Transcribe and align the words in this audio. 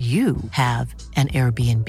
you 0.00 0.36
have 0.52 0.94
an 1.16 1.28
Airbnb. 1.28 1.88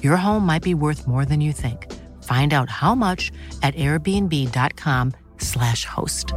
Your 0.00 0.16
home 0.16 0.46
might 0.46 0.62
be 0.62 0.74
worth 0.74 1.08
more 1.08 1.24
than 1.24 1.40
you 1.40 1.52
think. 1.52 1.92
Find 2.22 2.52
out 2.52 2.70
how 2.70 2.94
much 2.94 3.32
at 3.62 3.74
airbnb.com/slash 3.74 5.84
host. 5.84 6.32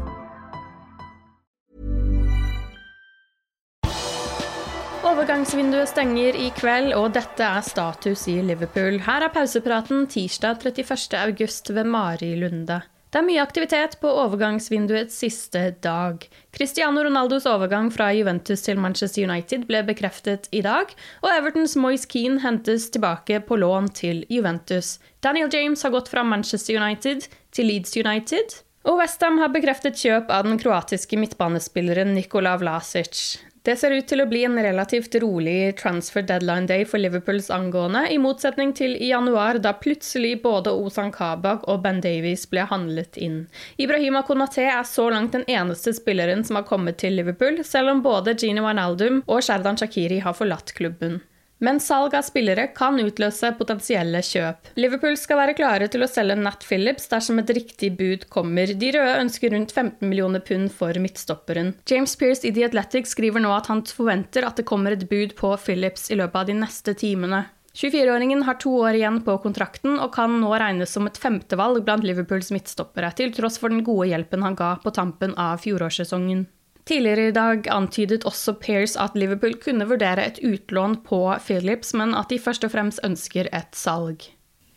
Overgangsvinduet 5.05 5.89
stenger 5.89 6.35
i 6.35 6.49
kveld, 6.57 6.93
og 6.97 7.13
dette 7.13 7.43
er 7.45 7.61
status 7.61 8.27
i 8.27 8.41
Liverpool. 8.41 8.99
Her 9.05 9.21
er 9.27 9.33
pausepraten 9.33 10.07
tirsdag 10.07 10.65
31. 10.65 11.19
august 11.21 11.69
ved 11.69 11.83
Mari 11.83 12.35
Lunde. 12.35 12.81
Det 13.16 13.21
er 13.21 13.30
mye 13.30 13.44
aktivitet 13.45 13.94
på 14.02 14.09
overgangsvinduets 14.11 15.21
siste 15.21 15.59
dag. 15.80 16.25
Cristiano 16.52 16.99
Ronaldos 17.05 17.45
overgang 17.47 17.88
fra 17.88 18.09
Juventus 18.11 18.66
til 18.66 18.75
Manchester 18.83 19.23
United 19.23 19.63
ble 19.69 19.85
bekreftet 19.88 20.49
i 20.52 20.59
dag, 20.66 20.91
og 21.23 21.30
Evertons 21.31 21.77
Moise 21.80 22.09
Keane 22.11 22.44
hentes 22.44 22.89
tilbake 22.91 23.39
på 23.47 23.61
lån 23.63 23.88
til 23.95 24.25
Juventus. 24.27 24.97
Daniel 25.23 25.47
James 25.47 25.88
har 25.88 25.95
gått 25.95 26.11
fra 26.11 26.27
Manchester 26.27 26.75
United 26.75 27.30
til 27.55 27.72
Leeds 27.72 27.95
United. 27.95 28.59
Og 28.83 29.00
Westham 29.00 29.39
har 29.39 29.56
bekreftet 29.56 29.95
kjøp 29.95 30.28
av 30.28 30.44
den 30.51 30.59
kroatiske 30.59 31.16
midtbanespilleren 31.16 32.12
Nikola 32.19 32.57
Vlasic. 32.59 33.38
Det 33.65 33.73
ser 33.81 33.95
ut 33.97 34.05
til 34.05 34.21
å 34.21 34.27
bli 34.29 34.43
en 34.45 34.59
relativt 34.61 35.15
rolig 35.23 35.73
transfer 35.79 36.21
deadline 36.29 36.69
day 36.69 36.83
for 36.85 37.01
Liverpools 37.01 37.47
angående, 37.49 38.03
i 38.13 38.19
motsetning 38.21 38.75
til 38.77 38.93
i 38.93 39.09
januar, 39.09 39.57
da 39.57 39.71
plutselig 39.73 40.35
både 40.43 40.69
Ozan 40.69 41.09
Kabak 41.15 41.65
og 41.65 41.81
Ben 41.81 41.97
Davies 42.03 42.45
ble 42.51 42.67
handlet 42.69 43.17
inn. 43.17 43.47
Ibrahima 43.81 44.21
Konaté 44.27 44.67
er 44.69 44.85
så 44.85 45.07
langt 45.09 45.33
den 45.33 45.47
eneste 45.49 45.95
spilleren 45.97 46.45
som 46.45 46.59
har 46.61 46.69
kommet 46.69 47.01
til 47.01 47.17
Liverpool, 47.17 47.63
selv 47.65 47.95
om 47.95 48.05
både 48.05 48.37
Gini 48.37 48.61
Wijnaldum 48.61 49.23
og 49.25 49.41
Sherdan 49.41 49.81
Shakiri 49.81 50.21
har 50.21 50.37
forlatt 50.37 50.77
klubben. 50.77 51.23
Men 51.63 51.79
salg 51.79 52.16
av 52.17 52.25
spillere 52.27 52.67
kan 52.75 52.99
utløse 52.99 53.53
potensielle 53.55 54.19
kjøp. 54.25 54.71
Liverpool 54.75 55.16
skal 55.19 55.39
være 55.39 55.55
klare 55.55 55.88
til 55.91 56.03
å 56.03 56.09
selge 56.11 56.35
Nat 56.39 56.66
Phillips 56.67 57.07
dersom 57.11 57.39
et 57.39 57.53
riktig 57.55 57.93
bud 57.95 58.27
kommer. 58.33 58.73
De 58.75 58.91
røde 58.91 59.17
ønsker 59.21 59.55
rundt 59.55 59.71
15 59.71 60.03
millioner 60.09 60.44
pund 60.44 60.73
for 60.75 60.99
midtstopperen. 60.99 61.73
James 61.88 62.15
Pearce 62.19 62.44
i 62.47 62.51
The 62.55 62.67
Athletic 62.67 63.07
skriver 63.11 63.44
nå 63.44 63.53
at 63.55 63.71
han 63.71 63.85
forventer 63.88 64.47
at 64.47 64.59
det 64.59 64.67
kommer 64.67 64.95
et 64.95 65.07
bud 65.09 65.38
på 65.39 65.53
Phillips 65.63 66.09
i 66.11 66.19
løpet 66.19 66.41
av 66.44 66.49
de 66.51 66.57
neste 66.59 66.97
timene. 66.99 67.45
24-åringen 67.75 68.45
har 68.47 68.55
to 68.59 68.71
år 68.88 68.95
igjen 68.95 69.17
på 69.23 69.33
kontrakten 69.44 69.97
og 69.99 70.13
kan 70.15 70.38
nå 70.39 70.51
regnes 70.55 70.94
som 70.95 71.07
et 71.09 71.17
femtevalg 71.19 71.81
blant 71.83 72.05
Liverpools 72.07 72.53
midtstoppere, 72.55 73.09
til 73.17 73.33
tross 73.35 73.59
for 73.59 73.71
den 73.71 73.83
gode 73.83 74.07
hjelpen 74.13 74.45
han 74.47 74.55
ga 74.55 74.77
på 74.83 74.94
tampen 74.95 75.35
av 75.35 75.59
fjorårssesongen. 75.63 76.45
Tidligere 76.85 77.31
i 77.31 77.34
dag 77.34 77.66
antydet 77.73 78.28
også 78.29 78.53
Pears 78.62 78.94
at 79.01 79.18
Liverpool 79.18 79.56
kunne 79.57 79.88
vurdere 79.90 80.28
et 80.28 80.38
utlån 80.46 81.00
på 81.07 81.19
Phillips, 81.41 81.96
men 81.97 82.13
at 82.13 82.29
de 82.29 82.38
først 82.38 82.68
og 82.68 82.75
fremst 82.75 83.01
ønsker 83.03 83.50
et 83.50 83.73
salg. 83.73 84.28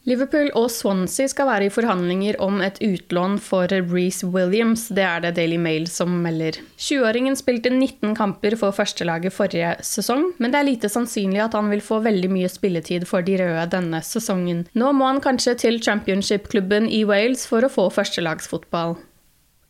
Liverpool 0.09 0.49
og 0.57 0.71
Swansea 0.73 1.29
skal 1.29 1.51
være 1.51 1.67
i 1.67 1.73
forhandlinger 1.73 2.39
om 2.41 2.63
et 2.65 2.79
utlån 2.81 3.35
for 3.45 3.69
Reece 3.69 4.25
Williams. 4.33 4.87
Det 4.89 5.05
er 5.05 5.21
det 5.21 5.35
Daily 5.37 5.59
Mail 5.61 5.85
som 5.93 6.15
melder. 6.25 6.57
20-åringen 6.81 7.37
spilte 7.37 7.69
19 7.75 8.15
kamper 8.17 8.57
for 8.57 8.73
førstelaget 8.73 9.35
forrige 9.37 9.75
sesong, 9.85 10.31
men 10.39 10.55
det 10.55 10.63
er 10.63 10.69
lite 10.71 10.89
sannsynlig 10.89 11.43
at 11.45 11.59
han 11.59 11.69
vil 11.69 11.85
få 11.85 12.01
veldig 12.07 12.31
mye 12.33 12.49
spilletid 12.49 13.05
for 13.11 13.27
de 13.27 13.37
røde 13.43 13.67
denne 13.75 14.01
sesongen. 14.01 14.65
Nå 14.73 14.95
må 14.97 15.11
han 15.11 15.21
kanskje 15.21 15.59
til 15.67 15.77
championship-klubben 15.85 16.89
i 16.89 17.05
Wales 17.05 17.45
for 17.51 17.67
å 17.67 17.73
få 17.73 17.91
førstelagsfotball. 17.93 18.97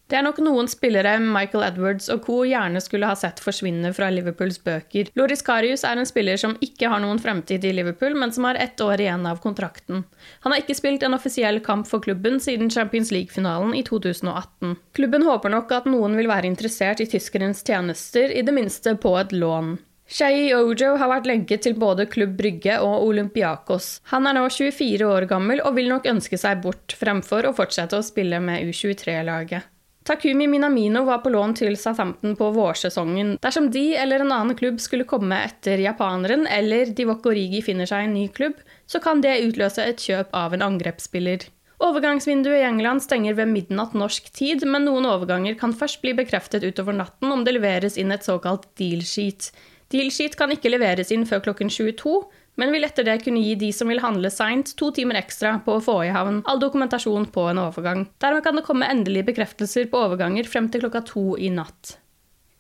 Det 0.09 0.17
er 0.17 0.23
nok 0.25 0.39
noen 0.41 0.71
spillere 0.73 1.19
Michael 1.21 1.67
Edwards 1.67 2.07
og 2.09 2.23
co. 2.25 2.39
gjerne 2.49 2.81
skulle 2.81 3.11
ha 3.11 3.17
sett 3.19 3.43
forsvinne 3.45 3.91
fra 3.93 4.07
Liverpools 4.09 4.57
bøker. 4.65 5.11
Loris 5.21 5.45
Karius 5.45 5.85
er 5.85 6.01
en 6.01 6.09
spiller 6.09 6.41
som 6.41 6.55
ikke 6.65 6.89
har 6.89 7.03
noen 7.05 7.21
fremtid 7.21 7.67
i 7.69 7.75
Liverpool, 7.77 8.17
men 8.17 8.33
som 8.33 8.47
har 8.49 8.57
ett 8.57 8.81
år 8.81 9.03
igjen 9.05 9.29
av 9.29 9.43
kontrakten. 9.45 10.07
Han 10.47 10.55
har 10.55 10.63
ikke 10.63 10.79
spilt 10.79 11.05
en 11.05 11.19
offisiell 11.19 11.61
kamp 11.61 11.91
for 11.91 12.01
klubben 12.01 12.41
siden 12.41 12.73
Champions 12.73 13.13
League-finalen 13.13 13.77
i 13.77 13.85
2018. 13.85 14.79
Klubben 14.97 15.29
håper 15.29 15.53
nok 15.53 15.77
at 15.77 15.93
noen 15.93 16.17
vil 16.17 16.33
være 16.33 16.49
interessert 16.49 17.05
i 17.05 17.11
tyskerens 17.13 17.61
tjenester, 17.61 18.33
i 18.33 18.41
det 18.41 18.57
minste 18.57 18.97
på 18.97 19.13
et 19.21 19.37
lån. 19.37 19.75
Shai 20.09 20.55
Ojo 20.57 20.95
har 20.97 21.13
vært 21.13 21.29
lenket 21.29 21.67
til 21.67 21.77
både 21.77 22.09
Klubb 22.09 22.39
Brygge 22.39 22.81
og 22.81 23.11
Olympiakos. 23.11 23.99
Han 24.09 24.25
er 24.25 24.41
nå 24.41 24.49
24 24.49 25.05
år 25.05 25.29
gammel 25.29 25.61
og 25.61 25.77
vil 25.77 25.93
nok 25.93 26.09
ønske 26.09 26.41
seg 26.41 26.63
bort, 26.65 26.97
fremfor 26.97 27.45
å 27.45 27.53
fortsette 27.53 28.01
å 28.01 28.07
spille 28.07 28.41
med 28.41 28.65
U23-laget. 28.65 29.69
Takumi 30.09 30.47
Minamino 30.47 31.03
var 31.05 31.19
på 31.21 31.29
lån 31.29 31.53
til 31.59 31.75
Southampton 31.77 32.33
på 32.37 32.47
vårsesongen. 32.57 33.35
Dersom 33.45 33.67
de 33.69 33.91
eller 34.01 34.23
en 34.25 34.33
annen 34.33 34.57
klubb 34.57 34.79
skulle 34.81 35.05
komme 35.05 35.37
etter 35.45 35.83
japaneren, 35.85 36.47
eller 36.49 36.89
Divoko 36.97 37.35
Rigi 37.37 37.61
finner 37.67 37.91
seg 37.91 38.07
en 38.07 38.15
ny 38.17 38.23
klubb, 38.33 38.57
så 38.89 39.03
kan 39.05 39.21
det 39.21 39.35
utløse 39.45 39.85
et 39.85 40.01
kjøp 40.01 40.33
av 40.33 40.57
en 40.57 40.65
angrepsspiller. 40.65 41.45
Overgangsvinduet 41.85 42.57
i 42.57 42.65
England 42.71 43.05
stenger 43.05 43.37
ved 43.37 43.53
midnatt 43.53 43.93
norsk 43.93 44.33
tid, 44.33 44.65
men 44.65 44.89
noen 44.89 45.11
overganger 45.13 45.61
kan 45.61 45.77
først 45.77 46.01
bli 46.01 46.17
bekreftet 46.17 46.65
utover 46.65 46.97
natten 46.97 47.35
om 47.35 47.45
det 47.45 47.59
leveres 47.59 48.01
inn 48.01 48.17
et 48.17 48.25
såkalt 48.25 48.65
deal 48.81 49.05
sheet. 49.05 49.53
Deal 49.93 50.09
sheet 50.09 50.41
kan 50.41 50.57
ikke 50.57 50.73
leveres 50.73 51.13
inn 51.13 51.29
før 51.29 51.45
klokken 51.51 51.69
22, 51.69 52.17
men 52.59 52.75
vil 52.75 52.87
etter 52.87 53.07
det 53.07 53.21
kunne 53.23 53.43
gi 53.45 53.55
de 53.59 53.71
som 53.75 53.89
vil 53.89 54.03
handle 54.03 54.31
seint, 54.35 54.75
to 54.79 54.91
timer 54.95 55.21
ekstra 55.21 55.55
på 55.65 55.79
å 55.79 55.85
få 55.85 56.01
i 56.09 56.13
havn 56.15 56.43
all 56.51 56.61
dokumentasjon 56.63 57.31
på 57.35 57.47
en 57.53 57.63
overgang. 57.63 58.05
Dermed 58.23 58.45
kan 58.45 58.59
det 58.59 58.67
komme 58.67 58.91
endelige 58.91 59.31
bekreftelser 59.31 59.89
på 59.93 60.03
overganger 60.09 60.51
frem 60.51 60.69
til 60.73 60.85
klokka 60.85 61.05
to 61.07 61.31
i 61.39 61.53
natt. 61.55 61.97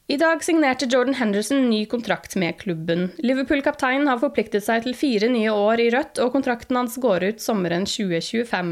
I 0.08 0.16
dag 0.16 0.40
signerte 0.40 0.86
Jordan 0.88 1.18
Henderson 1.18 1.66
ny 1.68 1.82
kontrakt 1.84 2.32
med 2.40 2.56
klubben. 2.62 3.10
Liverpool-kapteinen 3.20 4.08
har 4.08 4.22
forpliktet 4.22 4.64
seg 4.64 4.86
til 4.86 4.96
fire 4.96 5.28
nye 5.28 5.52
år 5.52 5.82
i 5.84 5.90
rødt, 5.92 6.22
og 6.24 6.32
kontrakten 6.32 6.78
hans 6.80 6.96
går 7.02 7.26
ut 7.28 7.44
sommeren 7.44 7.84
2025. 7.84 8.70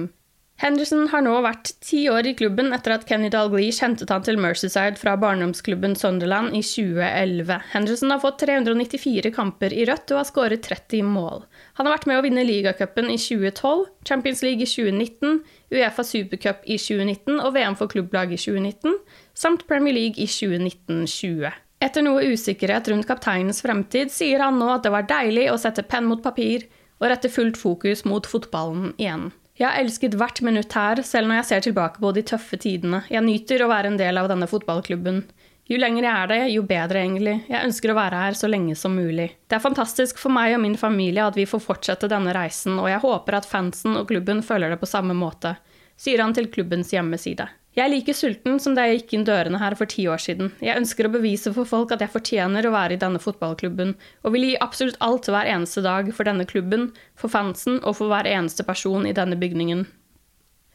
Henderson 0.57 1.11
har 1.13 1.21
nå 1.21 1.35
vært 1.45 1.75
ti 1.85 2.07
år 2.09 2.31
i 2.31 2.33
klubben 2.37 2.73
etter 2.73 2.95
at 2.95 3.03
Kenny 3.09 3.29
Dalglish 3.33 3.83
hentet 3.85 4.09
han 4.09 4.23
til 4.25 4.39
Mercyside 4.41 4.97
fra 4.97 5.13
barndomsklubben 5.21 5.93
Sunderland 6.01 6.57
i 6.57 6.63
2011. 6.65 7.59
Henderson 7.75 8.15
har 8.15 8.23
fått 8.23 8.41
394 8.47 9.35
kamper 9.37 9.77
i 9.77 9.85
rødt 9.89 10.15
og 10.15 10.23
har 10.23 10.31
skåret 10.31 10.65
30 10.65 11.05
mål. 11.13 11.45
Han 11.77 11.85
har 11.85 11.99
vært 11.99 12.09
med 12.09 12.23
å 12.23 12.25
vinne 12.25 12.47
ligacupen 12.49 13.13
i 13.13 13.19
2012, 13.21 13.85
Champions 14.09 14.43
League 14.47 14.65
i 14.65 14.71
2019, 14.73 15.39
Uefa 15.77 16.09
Supercup 16.09 16.65
i 16.65 16.81
2019 16.81 17.37
og 17.37 17.53
VM 17.53 17.77
for 17.77 17.93
klubblag 17.93 18.33
i 18.33 18.41
2019, 18.41 18.97
samt 19.37 19.69
Premier 19.69 20.01
League 20.01 20.17
i 20.17 20.31
2019-20. 20.31 21.53
Etter 21.85 22.01
noe 22.07 22.25
usikkerhet 22.33 22.89
rundt 22.89 23.05
kapteinens 23.05 23.61
fremtid 23.61 24.09
sier 24.09 24.41
han 24.41 24.57
nå 24.57 24.73
at 24.73 24.89
det 24.89 24.97
var 24.97 25.05
deilig 25.05 25.51
å 25.53 25.61
sette 25.61 25.85
penn 25.85 26.09
mot 26.09 26.25
papir 26.25 26.65
og 26.97 27.11
rette 27.13 27.29
fullt 27.29 27.61
fokus 27.61 28.07
mot 28.09 28.25
fotballen 28.25 28.95
igjen. 28.97 29.35
Jeg 29.57 29.71
har 29.71 29.81
elsket 29.81 30.15
hvert 30.21 30.43
minutt 30.45 30.75
her, 30.77 31.01
selv 31.01 31.31
når 31.31 31.39
jeg 31.41 31.49
ser 31.49 31.63
tilbake 31.65 32.01
på 32.03 32.11
de 32.13 32.23
tøffe 32.29 32.59
tidene. 32.61 33.01
Jeg 33.09 33.25
nyter 33.25 33.65
å 33.65 33.71
være 33.71 33.89
en 33.89 33.97
del 33.97 34.21
av 34.21 34.29
denne 34.29 34.49
fotballklubben. 34.51 35.23
Jo 35.67 35.79
lenger 35.81 36.05
jeg 36.05 36.13
er 36.13 36.29
det, 36.31 36.41
jo 36.53 36.65
bedre, 36.69 37.01
egentlig. 37.01 37.39
Jeg 37.49 37.65
ønsker 37.65 37.91
å 37.91 37.97
være 37.97 38.21
her 38.21 38.37
så 38.39 38.51
lenge 38.53 38.77
som 38.79 38.93
mulig. 38.95 39.31
Det 39.49 39.57
er 39.57 39.65
fantastisk 39.65 40.21
for 40.21 40.35
meg 40.35 40.55
og 40.55 40.61
min 40.63 40.77
familie 40.79 41.25
at 41.25 41.39
vi 41.41 41.49
får 41.49 41.65
fortsette 41.65 42.11
denne 42.13 42.37
reisen, 42.37 42.77
og 42.79 42.91
jeg 42.93 43.03
håper 43.03 43.39
at 43.41 43.49
fansen 43.49 43.97
og 43.97 44.07
klubben 44.13 44.45
føler 44.47 44.71
det 44.71 44.79
på 44.83 44.91
samme 44.91 45.17
måte, 45.17 45.57
sier 45.97 46.21
han 46.23 46.37
til 46.37 46.53
klubbens 46.53 46.93
hjemmeside. 46.93 47.49
Jeg 47.77 47.85
er 47.85 47.93
like 47.93 48.13
sulten 48.17 48.55
som 48.63 48.73
da 48.73 48.87
jeg 48.87 49.03
gikk 49.03 49.11
inn 49.19 49.27
dørene 49.29 49.59
her 49.61 49.75
for 49.77 49.91
ti 49.93 50.07
år 50.09 50.23
siden. 50.23 50.49
Jeg 50.65 50.81
ønsker 50.81 51.09
å 51.09 51.13
bevise 51.13 51.53
for 51.53 51.69
folk 51.69 51.91
at 51.93 52.01
jeg 52.01 52.13
fortjener 52.15 52.65
å 52.65 52.73
være 52.73 52.97
i 52.97 53.01
denne 53.03 53.21
fotballklubben, 53.21 53.93
og 54.25 54.33
vil 54.33 54.47
gi 54.49 54.55
absolutt 54.65 54.97
alt 55.05 55.29
hver 55.29 55.51
eneste 55.53 55.85
dag 55.85 56.09
for 56.17 56.25
denne 56.25 56.49
klubben, 56.49 56.89
for 57.21 57.29
fansen 57.29 57.83
og 57.83 57.99
for 57.99 58.09
hver 58.09 58.29
eneste 58.33 58.65
person 58.65 59.05
i 59.05 59.13
denne 59.17 59.37
bygningen. 59.37 59.85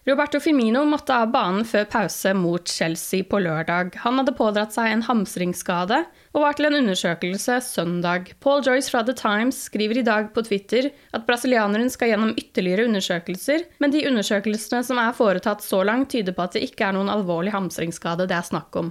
Roberto 0.01 0.39
Firmino 0.42 0.81
måtte 0.89 1.13
av 1.13 1.27
banen 1.30 1.62
før 1.68 1.83
pause 1.94 2.31
mot 2.33 2.65
Chelsea 2.65 3.21
på 3.30 3.38
lørdag. 3.45 3.92
Han 4.01 4.18
hadde 4.18 4.33
pådratt 4.33 4.74
seg 4.74 4.89
en 4.89 5.03
hamstringsskade 5.06 6.00
og 6.31 6.42
var 6.42 6.57
til 6.57 6.71
en 6.71 6.77
undersøkelse 6.80 7.59
søndag. 7.68 8.31
Paul 8.42 8.63
Joyce 8.65 8.89
fra 8.89 9.03
The 9.06 9.13
Times 9.13 9.59
skriver 9.68 10.01
i 10.01 10.06
dag 10.07 10.31
på 10.33 10.42
Twitter 10.48 10.89
at 11.13 11.27
brasilianeren 11.27 11.94
skal 11.94 12.15
gjennom 12.15 12.33
ytterligere 12.33 12.88
undersøkelser, 12.89 13.68
men 13.77 13.94
de 13.94 14.01
undersøkelsene 14.09 14.81
som 14.88 14.98
er 15.03 15.13
foretatt 15.13 15.62
så 15.62 15.83
langt, 15.86 16.09
tyder 16.15 16.33
på 16.33 16.48
at 16.48 16.57
det 16.57 16.65
ikke 16.65 16.89
er 16.89 16.98
noen 16.98 17.13
alvorlig 17.13 17.53
hamstringsskade 17.53 18.25
det 18.25 18.39
er 18.39 18.50
snakk 18.50 18.81
om. 18.81 18.89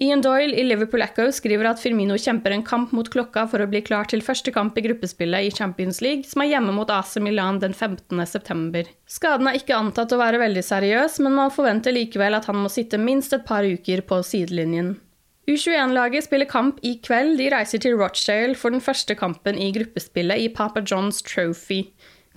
Ian 0.00 0.22
Doyle 0.24 0.56
i 0.56 0.62
Liverpool 0.64 1.02
Echo 1.04 1.26
skriver 1.36 1.68
at 1.68 1.80
Firmino 1.82 2.16
kjemper 2.16 2.54
en 2.54 2.64
kamp 2.64 2.94
mot 2.96 3.10
klokka 3.12 3.44
for 3.50 3.60
å 3.60 3.68
bli 3.68 3.82
klar 3.84 4.08
til 4.08 4.24
første 4.24 4.52
kamp 4.54 4.78
i 4.80 4.84
gruppespillet 4.86 5.44
i 5.44 5.50
Champions 5.52 6.00
League, 6.00 6.24
som 6.24 6.40
er 6.40 6.54
hjemme 6.54 6.72
mot 6.72 6.88
AC 6.90 7.18
Milan 7.20 7.60
den 7.60 7.74
15.9. 7.76 8.86
Skaden 9.04 9.50
er 9.50 9.58
ikke 9.60 9.76
antatt 9.76 10.14
å 10.14 10.20
være 10.20 10.40
veldig 10.40 10.62
seriøs, 10.64 11.18
men 11.26 11.36
man 11.36 11.52
forventer 11.52 11.92
likevel 11.92 12.38
at 12.38 12.48
han 12.48 12.62
må 12.62 12.72
sitte 12.72 13.00
minst 13.00 13.36
et 13.36 13.44
par 13.44 13.68
uker 13.68 14.00
på 14.08 14.22
sidelinjen. 14.24 14.94
U21-laget 15.50 16.24
spiller 16.24 16.48
kamp 16.48 16.78
i 16.86 16.94
kveld. 17.04 17.36
De 17.40 17.50
reiser 17.52 17.82
til 17.82 17.98
Rochdale 17.98 18.56
for 18.56 18.72
den 18.72 18.80
første 18.80 19.16
kampen 19.18 19.58
i 19.60 19.72
gruppespillet 19.74 20.40
i 20.40 20.48
Papa 20.54 20.80
Johns 20.86 21.20
Trophy. 21.26 21.82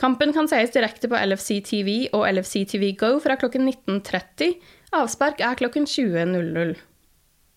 Kampen 0.02 0.34
kan 0.36 0.50
sees 0.52 0.74
direkte 0.76 1.08
på 1.08 1.16
LFC 1.16 1.62
TV 1.64 2.10
og 2.12 2.26
LFC 2.28 2.66
TV 2.68 2.90
Go 3.00 3.14
fra 3.24 3.38
klokken 3.40 3.70
19.30. 3.70 4.58
Avspark 4.98 5.40
er 5.40 5.56
klokken 5.62 5.88
20.00. 5.88 6.76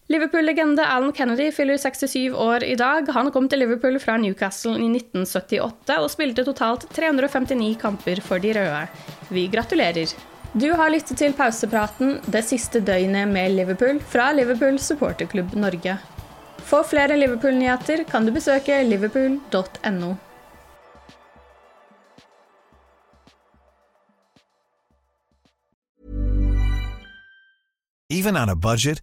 Liverpool-legende 0.09 0.87
Alan 0.87 1.13
Kennedy 1.13 1.53
fyller 1.53 1.77
67 1.77 2.33
år 2.35 2.65
i 2.65 2.75
dag. 2.81 3.09
Han 3.13 3.29
kom 3.31 3.49
til 3.49 3.61
Liverpool 3.61 3.99
fra 4.01 4.15
Newcastle 4.17 4.79
i 4.81 4.87
1978 4.89 5.99
og 6.01 6.09
spilte 6.09 6.45
totalt 6.49 6.87
359 6.97 7.75
kamper 7.83 8.23
for 8.25 8.41
de 8.41 8.55
røde. 8.57 8.87
Vi 9.29 9.45
gratulerer! 9.53 10.15
Du 10.57 10.71
har 10.73 10.89
lyttet 10.89 11.19
til 11.21 11.35
pausepraten 11.37 12.23
det 12.25 12.41
siste 12.49 12.81
døgnet 12.81 13.29
med 13.29 13.53
Liverpool 13.53 14.01
fra 14.01 14.31
Liverpool 14.33 14.79
supporterklubb 14.81 15.53
Norge. 15.61 15.99
For 16.65 16.89
flere 16.89 17.19
Liverpool-nyheter 17.21 18.07
kan 18.09 18.25
du 18.25 18.33
besøke 18.33 18.81
liverpool.no. 18.89 20.15
Even 28.09 28.37
on 28.41 28.49
a 28.49 28.57
budget, 28.57 29.03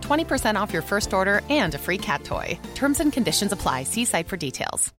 20% 0.00 0.54
off 0.54 0.72
your 0.72 0.82
first 0.82 1.14
order 1.14 1.40
and 1.48 1.74
a 1.74 1.78
free 1.78 1.98
cat 1.98 2.24
toy. 2.24 2.58
Terms 2.74 3.00
and 3.00 3.12
conditions 3.12 3.52
apply. 3.52 3.84
See 3.84 4.04
site 4.04 4.28
for 4.28 4.36
details. 4.36 4.92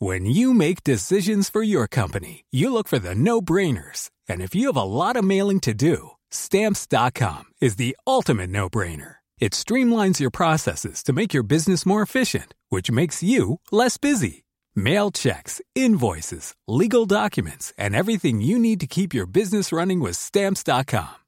When 0.00 0.26
you 0.26 0.54
make 0.54 0.84
decisions 0.84 1.50
for 1.50 1.60
your 1.60 1.88
company, 1.88 2.44
you 2.52 2.72
look 2.72 2.86
for 2.86 3.00
the 3.00 3.16
no 3.16 3.40
brainers. 3.40 4.10
And 4.28 4.40
if 4.40 4.54
you 4.54 4.68
have 4.68 4.76
a 4.76 4.82
lot 4.82 5.16
of 5.16 5.24
mailing 5.24 5.58
to 5.60 5.74
do, 5.74 6.10
stamps.com 6.30 7.46
is 7.60 7.74
the 7.76 7.96
ultimate 8.06 8.50
no 8.50 8.68
brainer. 8.68 9.16
It 9.40 9.54
streamlines 9.54 10.20
your 10.20 10.30
processes 10.30 11.02
to 11.02 11.12
make 11.12 11.34
your 11.34 11.42
business 11.42 11.84
more 11.84 12.02
efficient, 12.02 12.54
which 12.68 12.92
makes 12.92 13.24
you 13.24 13.58
less 13.72 13.98
busy. 13.98 14.44
Mail 14.76 15.10
checks, 15.10 15.60
invoices, 15.74 16.54
legal 16.68 17.04
documents, 17.04 17.72
and 17.76 17.96
everything 17.96 18.40
you 18.40 18.56
need 18.56 18.78
to 18.78 18.86
keep 18.86 19.12
your 19.12 19.26
business 19.26 19.72
running 19.72 19.98
with 19.98 20.16
stamps.com. 20.16 21.27